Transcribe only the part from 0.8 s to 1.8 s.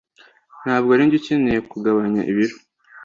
arinjye ukeneye